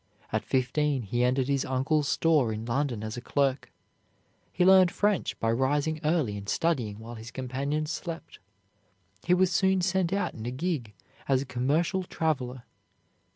[0.31, 3.71] At fifteen he entered his uncle's store in London as a clerk.
[4.51, 8.39] He learned French by rising early and studying while his companions slept.
[9.25, 10.95] He was soon sent out in a gig
[11.27, 12.63] as a commercial traveler.